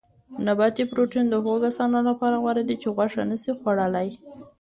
نباتي 0.45 0.83
پروټین 0.91 1.25
د 1.29 1.33
هغو 1.39 1.55
کسانو 1.65 1.97
لپاره 2.09 2.35
غوره 2.43 2.63
دی 2.69 2.75
چې 2.81 2.87
غوښه 2.95 3.21
نه 3.31 3.37
شي 3.41 3.51
خوړلای. 3.59 4.09